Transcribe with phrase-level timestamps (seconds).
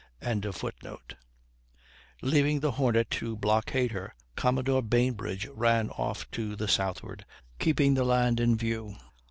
[2.23, 7.23] ]Leaving the Hornet to blockade her, Commodore Bainbridge ran off to the southward,
[7.59, 8.95] keeping the land in view.